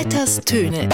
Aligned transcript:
Vetters 0.00 0.40
Töne. 0.44 0.88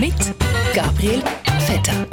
Mit 0.00 0.34
Gabriel 0.74 1.22
Vetter. 1.60 2.04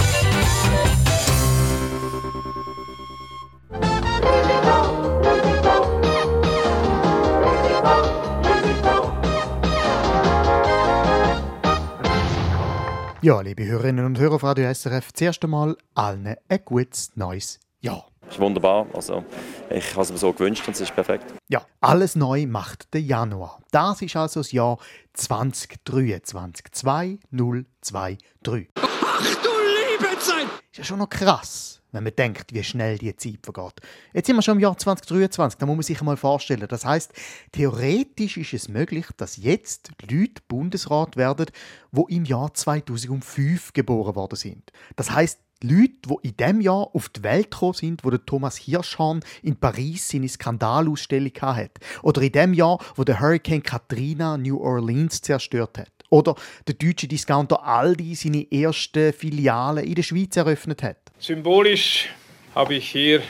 Ja, 13.23 13.41
liebe 13.41 13.66
Hörerinnen 13.66 14.05
und 14.05 14.20
Hörer 14.20 14.38
von 14.38 14.50
Radio 14.50 14.71
SRF, 14.71 15.11
zuerst 15.13 15.43
einmal 15.43 15.75
allen 15.95 16.36
ein 16.47 16.59
gutes 16.66 17.16
neues 17.16 17.59
Jahr. 17.79 18.06
Das 18.29 18.36
ist 18.36 18.42
wunderbar. 18.43 18.86
Also, 18.93 19.25
ich 19.71 19.92
habe 19.93 20.04
es 20.04 20.11
mir 20.11 20.19
so 20.19 20.32
gewünscht 20.32 20.68
und 20.68 20.75
es 20.75 20.82
ist 20.82 20.93
perfekt. 20.93 21.33
Ja, 21.47 21.65
alles 21.82 22.15
neu 22.15 22.46
macht 22.46 22.93
der 22.93 23.02
Januar. 23.02 23.60
Das 23.71 24.04
ist 24.04 24.15
also 24.15 24.42
das 24.42 24.52
Jahr 24.52 24.78
2023. 25.14 26.65
2023. 26.71 28.69
Ach 28.75 29.36
du 29.42 29.50
liebe 29.50 30.19
Zeit! 30.19 30.46
Ist 30.71 30.78
ja 30.78 30.83
schon 30.83 31.00
noch 31.00 31.10
krass, 31.10 31.82
wenn 31.92 32.03
man 32.03 32.16
denkt, 32.16 32.53
wie 32.53 32.64
schnell 32.64 33.00
die 33.00 33.16
Zeit 33.16 33.39
vergeht. 33.42 33.81
Jetzt 34.14 34.28
sind 34.28 34.36
wir 34.36 34.44
schon 34.44 34.58
im 34.58 34.61
Jahr 34.61 34.77
2023, 34.77 35.58
da 35.58 35.66
muss 35.66 35.75
man 35.77 35.81
sich 35.81 36.00
einmal 36.00 36.17
vorstellen. 36.17 36.67
Das 36.69 36.86
heißt, 36.86 37.11
theoretisch 37.52 38.38
ist 38.38 38.53
es 38.53 38.69
möglich, 38.69 39.08
dass 39.17 39.38
jetzt 39.38 39.89
Leute 40.08 40.44
Bundesrat 40.47 41.17
werden, 41.17 41.47
wo 41.91 42.05
im 42.05 42.25
Jahr 42.25 42.53
2005 42.53 43.73
geboren 43.73 44.14
worden 44.14 44.36
sind. 44.36 44.72
Das 44.95 45.09
heißt, 45.09 45.39
Leute, 45.61 45.94
die 46.08 46.27
in 46.30 46.38
dem 46.38 46.61
Jahr 46.61 46.89
auf 46.94 47.09
die 47.09 47.23
Welt 47.23 47.52
gekommen 47.52 47.73
sind, 47.73 48.05
wo 48.05 48.09
der 48.09 48.25
Thomas 48.25 48.58
Hirschhorn 48.58 49.22
in 49.44 49.58
Paris 49.58 50.07
seine 50.07 50.29
Skandalausstellung 50.29 51.33
hatte. 51.41 51.81
Oder 52.01 52.21
in 52.21 52.31
dem 52.31 52.53
Jahr, 52.53 52.79
wo 52.95 53.03
der 53.03 53.19
Hurricane 53.19 53.61
Katrina 53.61 54.38
New 54.38 54.57
Orleans 54.61 55.21
zerstört 55.21 55.77
hat. 55.77 55.91
Oder 56.09 56.35
der 56.67 56.75
deutsche 56.75 57.07
Discounter 57.07 57.63
Aldi 57.63 58.16
seine 58.16 58.51
erste 58.51 59.11
Filiale 59.13 59.81
in 59.83 59.95
der 59.95 60.03
Schweiz 60.03 60.35
eröffnet 60.38 60.81
hat. 60.81 60.97
Symbolisch 61.19 62.09
habe 62.55 62.75
ich 62.75 62.89
hier 62.89 63.21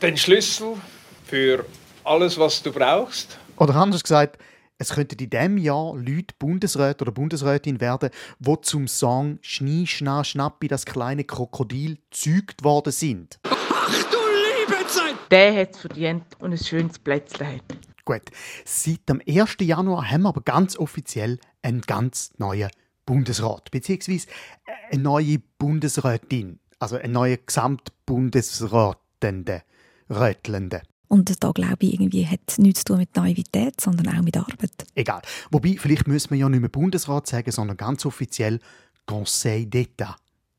den 0.00 0.16
Schlüssel 0.16 0.74
für 1.24 1.66
alles, 2.04 2.38
was 2.38 2.62
du 2.62 2.72
brauchst. 2.72 3.38
Oder 3.56 3.74
anders 3.74 4.02
gesagt, 4.02 4.38
es 4.78 4.90
könnten 4.90 5.18
in 5.18 5.30
diesem 5.30 5.56
Jahr 5.58 5.96
Leute 5.96 6.34
Bundesräte 6.38 7.02
oder 7.04 7.12
Bundesrätin 7.12 7.80
werden, 7.80 8.10
die 8.38 8.60
zum 8.62 8.88
Song 8.88 9.38
Schnie, 9.40 9.86
Schna, 9.86 10.24
Schnappi, 10.24 10.68
das 10.68 10.84
kleine 10.84 11.24
Krokodil 11.24 11.96
zeugt 12.10 12.62
worden 12.62 12.92
sind. 12.92 13.38
Ach 13.44 14.04
du 14.10 14.18
liebe 14.18 14.86
Zeit! 14.86 15.16
Der 15.30 15.58
hat 15.60 15.74
es 15.74 15.78
verdient 15.78 16.24
und 16.40 16.52
ein 16.52 16.58
schönes 16.58 16.98
Plätzchen 16.98 17.46
hat. 17.46 17.62
Gut, 18.04 18.24
seit 18.64 19.08
dem 19.08 19.22
1. 19.26 19.56
Januar 19.60 20.10
haben 20.10 20.22
wir 20.22 20.28
aber 20.28 20.42
ganz 20.42 20.76
offiziell 20.76 21.38
einen 21.62 21.80
ganz 21.80 22.32
neuen 22.38 22.68
Bundesrat, 23.04 23.70
beziehungsweise 23.70 24.26
eine 24.92 25.02
neue 25.02 25.38
Bundesrätin, 25.58 26.60
also 26.78 26.96
eine 26.96 27.12
neue 27.12 27.38
Gesamtbundesratende, 27.38 29.62
Rätlende. 30.08 30.82
Und 31.08 31.42
da 31.42 31.52
glaube 31.52 31.76
ich, 31.80 31.94
irgendwie 31.94 32.26
hat 32.26 32.40
es 32.46 32.58
nichts 32.58 32.80
zu 32.80 32.86
tun 32.86 32.98
mit 32.98 33.14
Naivität, 33.16 33.80
sondern 33.80 34.08
auch 34.08 34.22
mit 34.22 34.36
Arbeit. 34.36 34.86
Egal. 34.94 35.22
Wobei, 35.50 35.76
vielleicht 35.78 36.08
müssen 36.08 36.30
wir 36.30 36.38
ja 36.38 36.48
nicht 36.48 36.60
mehr 36.60 36.68
Bundesrat 36.68 37.26
sagen, 37.26 37.50
sondern 37.50 37.76
ganz 37.76 38.04
offiziell 38.04 38.60
Conseil 39.06 39.62
d'État. 39.66 40.16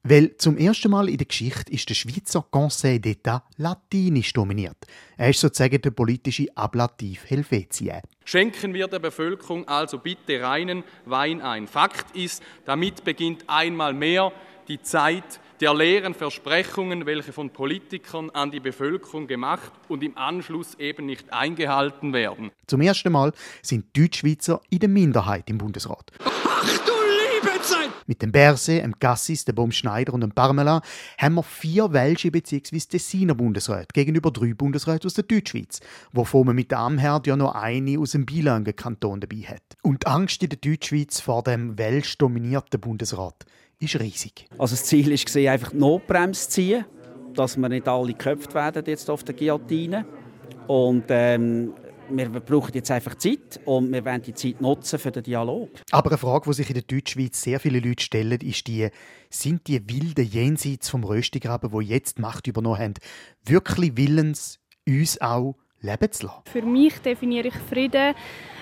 Weil 0.10 0.38
zum 0.38 0.58
ersten 0.58 0.90
Mal 0.90 1.10
in 1.10 1.18
der 1.18 1.28
Geschichte 1.28 1.70
ist 1.70 1.90
der 1.90 1.94
Schweizer 1.94 2.46
Conseil 2.50 2.98
d'État 3.00 3.42
latinisch 3.58 4.32
dominiert. 4.32 4.78
Er 5.18 5.32
ist 5.32 5.42
sozusagen 5.42 5.82
der 5.82 5.92
politische 5.92 6.46
Ablativ 6.56 7.26
Helvetia. 7.30 8.02
Schenken 8.24 8.74
wir 8.74 8.88
der 8.88 9.00
Bevölkerung 9.00 9.68
also 9.68 10.00
bitte 10.00 10.42
reinen 10.42 10.86
Wein 11.06 11.42
ein. 11.42 11.68
Fakt 11.68 12.16
ist, 12.16 12.42
damit 12.64 13.04
beginnt 13.04 13.44
einmal 13.48 13.94
mehr 13.94 14.32
die 14.68 14.82
Zeit 14.82 15.40
der 15.60 15.74
leeren 15.74 16.14
Versprechungen, 16.14 17.06
welche 17.06 17.34
von 17.34 17.50
Politikern 17.50 18.30
an 18.30 18.52
die 18.52 18.60
Bevölkerung 18.60 19.28
gemacht 19.28 19.72
und 19.88 20.04
im 20.04 20.18
Anschluss 20.18 20.76
eben 20.76 21.06
nicht 21.06 21.34
eingehalten 21.34 22.14
werden. 22.14 22.52
Zum 22.68 22.82
ersten 22.82 23.12
Mal 23.12 23.34
sind 23.62 23.86
Deutschschweizer 23.98 24.62
in 24.70 24.80
der 24.80 24.90
Minderheit 24.90 25.50
im 25.50 25.58
Bundesrat. 25.58 26.12
Ach 26.24 26.78
du 26.86 26.92
liebe 26.92 27.62
Zeit! 27.62 27.90
Mit 28.06 28.22
dem 28.22 28.32
Berse, 28.32 28.82
dem 28.82 28.94
Gassis, 29.00 29.46
dem 29.46 29.56
Baum 29.56 29.72
Schneider 29.72 30.14
und 30.14 30.22
dem 30.22 30.32
Parmelin 30.32 30.82
haben 31.18 31.36
wir 31.36 31.44
vier 31.44 31.92
Welsche 31.92 32.30
bzw. 32.30 32.80
Tessiner 32.80 33.36
Bundesräte 33.36 33.88
gegenüber 33.94 34.32
drei 34.32 34.54
Bundesräten 34.54 35.08
aus 35.08 35.16
der 35.16 35.24
Deutschschweiz, 35.24 35.80
wovon 36.12 36.46
man 36.46 36.56
mit 36.56 36.72
Amherd 36.72 37.26
ja 37.26 37.36
noch 37.36 37.56
eine 37.56 38.00
aus 38.00 38.12
dem 38.12 38.26
Bilangen 38.26 38.76
Kanton 38.76 39.22
dabei 39.22 39.42
hat. 39.42 39.64
Und 39.82 40.04
die 40.04 40.08
Angst 40.08 40.44
in 40.44 40.50
der 40.50 40.60
Deutschschweiz 40.60 41.20
vor 41.20 41.44
dem 41.44 41.78
welsch 41.78 42.18
dominierten 42.18 42.80
Bundesrat 42.80 43.46
ist 43.80 44.00
riesig. 44.00 44.46
Also 44.58 44.76
das 44.76 44.86
Ziel 44.86 45.12
ist 45.12 45.26
gesehen, 45.26 45.52
einfach 45.52 45.72
die 45.72 45.78
Notbremse 45.78 46.42
zu 46.44 46.50
ziehen, 46.50 46.86
dass 47.34 47.58
wir 47.58 47.70
nicht 47.70 47.88
alle 47.88 48.14
geköpft 48.14 48.54
werden 48.54 48.84
jetzt 48.86 49.10
auf 49.10 49.24
der 49.24 49.36
Guillotine. 49.36 50.06
Und 50.68 51.06
ähm, 51.10 51.74
wir 52.10 52.30
brauchen 52.30 52.74
jetzt 52.74 52.90
einfach 52.92 53.16
Zeit 53.16 53.60
und 53.66 53.92
wir 53.92 54.04
werden 54.04 54.24
die 54.24 54.34
Zeit 54.34 54.62
nutzen 54.62 55.00
für 55.00 55.12
den 55.12 55.24
Dialog. 55.24 55.70
Aber 55.92 56.10
eine 56.10 56.18
Frage, 56.18 56.50
die 56.50 56.56
sich 56.56 56.70
in 56.70 56.76
der 56.76 56.84
Deutschschweiz 56.84 57.42
sehr 57.42 57.60
viele 57.60 57.80
Leute 57.80 58.04
stellen, 58.04 58.40
ist 58.42 58.68
die, 58.68 58.90
sind 59.30 59.68
die 59.68 59.90
wilden 59.90 60.26
Jenseits 60.26 60.90
vom 60.90 61.04
Röstigraben, 61.04 61.70
die 61.72 61.86
jetzt 61.86 62.18
die 62.18 62.22
Macht 62.22 62.48
übernommen 62.48 62.80
haben, 62.80 62.94
wirklich 63.46 63.98
willens, 63.98 64.60
uns 64.88 65.20
auch 65.22 65.56
leben 65.82 66.12
zu 66.12 66.28
lassen? 66.28 66.42
Für 66.46 66.62
mich 66.62 67.00
definiere 67.00 67.48
ich 67.48 67.56
Frieden, 67.70 68.16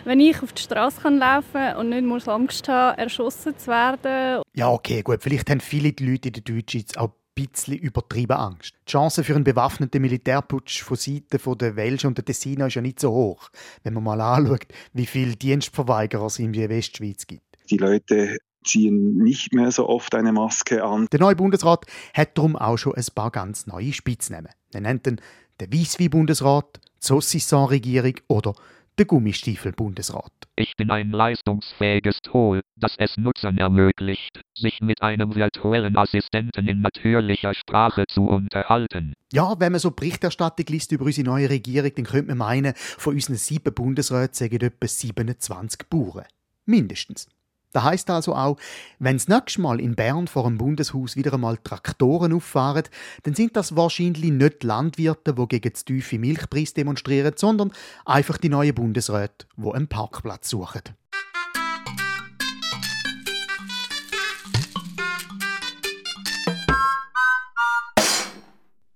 wenn 0.04 0.20
ich 0.20 0.42
auf 0.42 0.54
die 0.54 0.62
Straße 0.62 1.02
kann 1.02 1.18
laufen 1.18 1.76
und 1.78 1.90
nicht 1.90 2.04
muss 2.04 2.28
Angst 2.28 2.68
haben, 2.68 2.98
erschossen 2.98 3.58
zu 3.58 3.68
werden. 3.68 4.42
Ja, 4.54 4.70
okay, 4.70 5.02
gut. 5.02 5.22
Vielleicht 5.22 5.50
haben 5.50 5.60
viele 5.60 5.94
die 5.94 6.06
Leute 6.06 6.30
in 6.30 6.34
der 6.34 6.44
Deutschschweiz 6.44 6.96
auch 6.98 7.10
ein 7.10 7.14
bisschen 7.34 7.78
übertrieben 7.78 8.38
Angst. 8.38 8.74
Die 8.88 8.92
Chance 8.92 9.24
für 9.24 9.36
einen 9.36 9.44
bewaffneten 9.44 10.02
Militärputsch 10.02 10.84
von 10.84 10.98
Seiten 10.98 11.58
der 11.58 11.76
Welschen 11.76 12.08
und 12.08 12.18
der 12.18 12.26
Tessiner 12.26 12.68
ist 12.68 12.76
ja 12.76 12.82
nicht 12.82 13.00
so 13.00 13.12
hoch, 13.12 13.50
wenn 13.84 13.94
man 13.94 14.04
mal 14.04 14.22
anschaut, 14.22 14.68
wie 14.94 15.06
viele 15.06 15.36
Dienstverweigerer 15.36 16.28
es 16.28 16.40
in 16.40 16.54
der 16.54 16.70
Westschweiz 16.70 17.28
gibt. 17.28 17.44
Die 17.70 17.78
Leute 17.78 18.38
ziehen 18.64 19.18
nicht 19.18 19.54
mehr 19.54 19.72
so 19.72 19.88
oft 19.88 20.14
eine 20.16 20.32
Maske 20.32 20.84
an. 20.84 21.08
Der 21.12 21.20
neue 21.20 21.36
Bundesrat 21.36 21.86
hat 22.14 22.38
darum 22.38 22.56
auch 22.56 22.78
schon 22.78 22.96
ein 22.96 23.06
paar 23.14 23.32
ganz 23.32 23.68
neue 23.68 23.94
Spitznamen. 23.94 24.50
Er 24.74 24.82
nennt 24.82 25.08
ihn 25.08 25.22
den 25.60 25.72
Weisswein-Bundesrat, 25.74 26.80
Saucisson-Regierung 27.06 28.16
oder 28.28 28.54
der 28.98 29.06
Gummistiefel-Bundesrat. 29.06 30.32
Ich 30.56 30.76
bin 30.78 30.90
ein 30.90 31.12
leistungsfähiges 31.12 32.22
Tool, 32.22 32.62
das 32.78 32.96
es 32.98 33.18
Nutzern 33.18 33.58
ermöglicht, 33.58 34.42
sich 34.58 34.80
mit 34.82 35.02
einem 35.02 35.36
virtuellen 35.36 35.98
Assistenten 35.98 36.68
in 36.68 36.82
natürlicher 36.82 37.54
Sprache 37.54 38.06
zu 38.08 38.24
unterhalten. 38.24 39.14
Ja, 39.34 39.60
wenn 39.60 39.74
man 39.74 39.80
so 39.80 39.92
Berichterstattung 39.92 40.66
liest 40.70 40.92
über 40.94 41.06
unsere 41.06 41.28
neue 41.28 41.50
Regierung, 41.50 41.92
dann 41.94 42.06
könnte 42.06 42.30
man 42.30 42.38
meinen, 42.38 42.74
von 42.76 43.16
unseren 43.16 43.36
sieben 43.36 43.74
Bundesräten 43.74 44.34
sagen 44.34 44.62
etwa 44.62 44.88
27 44.88 45.90
Bauern. 45.90 46.26
Mindestens. 46.66 47.28
Das 47.76 47.84
heisst 47.84 48.10
also 48.10 48.34
auch, 48.34 48.56
wenn 49.00 49.18
das 49.18 49.28
nächste 49.28 49.60
Mal 49.60 49.82
in 49.82 49.96
Bern 49.96 50.28
vor 50.28 50.44
dem 50.44 50.58
Bundeshaus 50.58 51.18
wieder 51.18 51.34
einmal 51.34 51.58
Traktoren 51.58 52.32
auffahren, 52.32 52.86
dann 53.24 53.36
sind 53.36 53.58
das 53.58 53.76
wahrscheinlich 53.76 54.32
nicht 54.32 54.64
Landwirte, 54.64 55.34
die 55.34 55.48
gegen 55.50 55.74
den 55.74 55.86
tiefen 55.86 56.22
Milchpreis 56.22 56.74
demonstrieren, 56.74 57.34
sondern 57.36 57.74
einfach 58.06 58.38
die 58.38 58.48
neuen 58.48 58.74
Bundesräte, 58.74 59.46
die 59.58 59.70
einen 59.70 59.90
Parkplatz 59.90 60.52
suchen. 60.52 60.84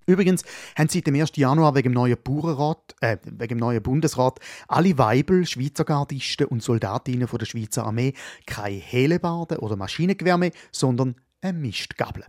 Übrigens 0.10 0.44
haben 0.76 0.90
seit 0.90 1.06
dem 1.06 1.14
1. 1.14 1.36
Januar 1.36 1.76
wegen 1.76 1.90
dem 1.90 1.94
neuen 1.94 2.18
Bauernrat, 2.24 2.96
äh, 3.00 3.18
wegen 3.24 3.50
dem 3.50 3.58
neuen 3.60 3.84
Bundesrat 3.84 4.40
alle 4.68 4.98
Weibel, 4.98 5.46
Schweizer 5.46 5.86
Gardisten 5.86 6.48
und 6.48 6.64
Soldatinnen 6.64 7.28
von 7.28 7.38
der 7.38 7.46
Schweizer 7.46 7.86
Armee 7.86 8.14
keine 8.48 8.78
Hellebarden 8.78 9.60
oder 9.60 9.76
Maschinengewehr 9.76 10.38
mehr, 10.38 10.52
sondern 10.72 11.16
eine 11.42 11.60
Mistgabel. 11.60 12.26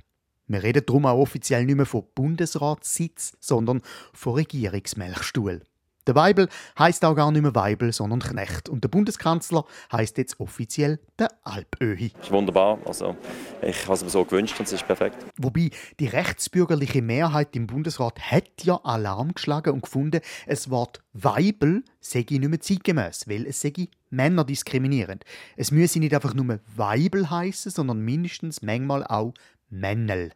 Wir 0.47 0.63
reden 0.63 0.85
darum 0.85 1.07
auch 1.07 1.19
offiziell 1.19 1.65
nicht 1.65 1.77
mehr 1.77 1.87
von 1.87 2.05
Bundesratssitz, 2.15 3.39
sondern 3.41 3.81
von 4.13 4.35
Regierungsmelchstuhl. 4.35 5.63
Der 6.11 6.17
Weibel 6.17 6.49
heißt 6.77 7.05
auch 7.05 7.15
gar 7.15 7.31
nicht 7.31 7.43
mehr 7.43 7.55
Weibel, 7.55 7.93
sondern 7.93 8.19
Knecht. 8.19 8.69
Und 8.69 8.83
der 8.83 8.89
Bundeskanzler 8.89 9.65
heißt 9.93 10.19
jetzt 10.19 10.41
offiziell 10.41 10.99
der 11.21 11.29
Alpöhi. 11.45 12.11
Ist 12.21 12.33
wunderbar. 12.33 12.79
Also, 12.85 13.15
ich 13.63 13.85
habe 13.85 13.95
es 13.95 14.03
mir 14.03 14.11
so 14.11 14.25
gewünscht 14.25 14.59
und 14.59 14.67
es 14.67 14.73
ist 14.73 14.85
perfekt. 14.85 15.25
Wobei 15.37 15.71
die 16.01 16.09
rechtsbürgerliche 16.09 17.01
Mehrheit 17.01 17.55
im 17.55 17.69
Bundesrat 17.69 18.19
hat 18.19 18.65
ja 18.65 18.81
Alarm 18.83 19.35
geschlagen 19.35 19.73
und 19.73 19.83
gefunden, 19.85 20.21
es 20.47 20.69
Wort 20.69 21.01
Weibel 21.13 21.85
sei 22.01 22.27
nicht 22.29 22.41
mehr 22.41 22.61
zeitgemäß, 22.61 23.29
weil 23.29 23.47
es 23.47 23.61
sei 23.61 23.73
Männer 24.09 24.43
diskriminierend. 24.43 25.23
Es 25.57 25.71
müsse 25.71 26.01
nicht 26.01 26.13
einfach 26.13 26.35
nur 26.35 26.59
Weibel 26.75 27.31
heißen, 27.31 27.71
sondern 27.71 28.01
mindestens 28.01 28.63
manchmal 28.63 29.07
auch 29.07 29.33
Männel. 29.69 30.33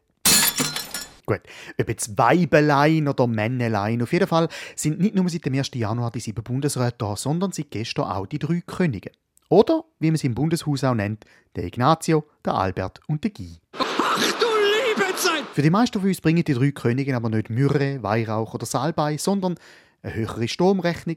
Gut, 1.26 1.40
ob 1.80 1.88
jetzt 1.88 2.18
Weibelein 2.18 3.08
oder 3.08 3.26
Männelein, 3.26 4.02
auf 4.02 4.12
jeden 4.12 4.26
Fall 4.26 4.48
sind 4.76 5.00
nicht 5.00 5.14
nur 5.14 5.26
seit 5.28 5.46
dem 5.46 5.54
1. 5.54 5.70
Januar 5.74 6.10
die 6.10 6.20
sieben 6.20 6.44
Bundesräte 6.44 6.96
da, 6.98 7.16
sondern 7.16 7.52
seit 7.52 7.70
gestern 7.70 8.04
auch 8.04 8.26
die 8.26 8.38
drei 8.38 8.62
Könige. 8.66 9.10
Oder, 9.48 9.84
wie 10.00 10.10
man 10.10 10.16
sie 10.16 10.26
im 10.26 10.34
Bundeshaus 10.34 10.84
auch 10.84 10.94
nennt, 10.94 11.24
der 11.56 11.64
Ignazio, 11.64 12.24
der 12.44 12.54
Albert 12.54 13.00
und 13.06 13.24
der 13.24 13.30
Guy. 13.30 13.58
Ach 13.72 14.32
du 14.38 14.46
liebe 14.46 15.16
Zeit! 15.16 15.44
Für 15.52 15.62
die 15.62 15.70
meisten 15.70 15.98
von 15.98 16.08
uns 16.08 16.20
bringen 16.20 16.44
die 16.44 16.54
drei 16.54 16.72
Könige 16.72 17.16
aber 17.16 17.30
nicht 17.30 17.48
Myrrhe, 17.48 18.02
Weihrauch 18.02 18.54
oder 18.54 18.66
Salbei, 18.66 19.16
sondern 19.16 19.54
eine 20.02 20.14
höhere 20.14 20.48
Stromrechnung, 20.48 21.16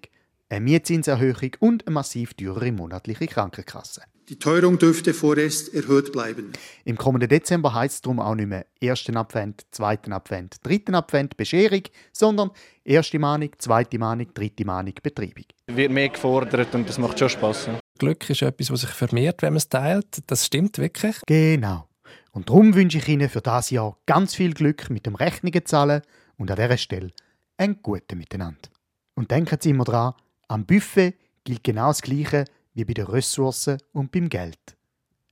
eine 0.50 0.62
Mietzinserhöhung 0.62 1.52
und 1.60 1.86
eine 1.86 1.94
massiv 1.94 2.34
teurere 2.34 2.72
monatliche 2.72 3.28
Krankenkasse. 3.28 4.04
Die 4.30 4.38
Teuerung 4.38 4.78
dürfte 4.78 5.14
vorerst 5.14 5.74
erhöht 5.74 6.12
bleiben. 6.12 6.52
Im 6.84 6.98
kommenden 6.98 7.30
Dezember 7.30 7.74
heisst 7.74 7.96
es 7.96 8.02
darum 8.02 8.20
auch 8.20 8.36
nicht 8.36 8.48
mehr 8.48 8.66
ersten 8.82 9.16
Advent, 9.16 9.66
zweiten 9.72 10.12
Advent, 10.12 10.58
dritten 10.64 10.96
Advent, 10.96 11.38
Bescherung, 11.38 11.84
sondern 12.12 12.52
erste 12.84 13.20
Mahnung, 13.20 13.52
zweite 13.58 13.98
Mahnung, 13.98 14.28
dritte 14.34 14.66
Mahnung, 14.66 14.96
Betreibung. 15.02 15.46
Wird 15.68 15.94
mehr 15.94 16.10
gefordert 16.10 16.76
und 16.76 16.90
das 16.90 16.98
macht 16.98 17.18
schon 17.18 17.30
Spass. 17.30 17.70
Glück 18.00 18.30
ist 18.30 18.42
etwas, 18.42 18.70
was 18.70 18.82
sich 18.82 18.90
vermehrt, 18.90 19.42
wenn 19.44 19.54
man 19.54 19.58
es 19.58 19.70
teilt. 19.70 20.22
Das 20.28 20.46
stimmt 20.46 20.78
wirklich. 20.78 21.16
Genau. 21.26 21.88
Und 22.34 22.50
darum 22.50 22.76
wünsche 22.76 22.98
ich 22.98 23.08
Ihnen 23.08 23.30
für 23.30 23.40
das 23.40 23.70
Jahr 23.70 23.98
ganz 24.06 24.36
viel 24.36 24.54
Glück 24.54 24.90
mit 24.90 25.06
dem 25.06 25.16
Rechnungen 25.16 25.66
zahlen 25.66 26.02
und 26.36 26.52
an 26.52 26.58
dieser 26.58 26.78
Stelle 26.78 27.12
ein 27.56 27.82
Gute 27.82 28.18
miteinander. 28.18 28.70
Und 29.16 29.32
denken 29.32 29.58
Sie 29.62 29.70
immer 29.70 29.86
dran, 29.86 30.16
am 30.50 30.66
Buffet 30.66 31.14
gilt 31.46 31.64
genau 31.64 31.88
das 31.88 32.02
Gleiche 32.02 32.44
wie 32.78 32.86
bei 32.86 32.94
den 32.94 33.08
Ressourcen 33.08 33.80
und 33.92 34.12
beim 34.12 34.30
Geld. 34.30 34.60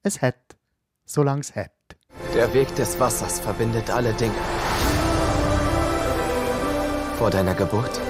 Es 0.02 0.20
hat, 0.20 0.36
solange 1.06 1.42
es 1.42 1.56
hat. 1.56 1.72
Der 2.34 2.52
Weg 2.56 2.76
des 2.76 3.00
Wassers 3.00 3.40
verbindet 3.40 3.88
alle 3.92 4.14
Dinge. 4.14 4.34
Vor 7.20 7.30
deiner 7.30 7.54
Geburt 7.54 8.02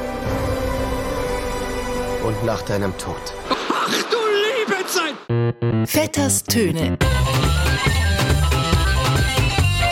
und 2.23 2.45
nach 2.45 2.61
deinem 2.61 2.97
Tod. 2.97 3.33
Ach 3.49 4.03
du 4.09 4.17
liebe 4.45 4.85
Zeit! 4.87 5.89
Vetters 5.89 6.41
Töne. 6.43 6.97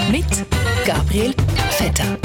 Mit 0.10 0.26
Gabriel 0.86 1.34
Vetter. 1.72 2.18